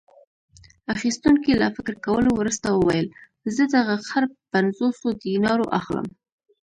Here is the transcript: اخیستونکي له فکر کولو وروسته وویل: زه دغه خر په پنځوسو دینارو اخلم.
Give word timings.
اخیستونکي 0.95 1.51
له 1.61 1.67
فکر 1.75 1.93
کولو 2.05 2.29
وروسته 2.39 2.67
وویل: 2.71 3.07
زه 3.55 3.63
دغه 3.75 3.95
خر 4.09 4.23
په 4.31 4.37
پنځوسو 4.53 5.07
دینارو 5.23 5.65
اخلم. 5.79 6.07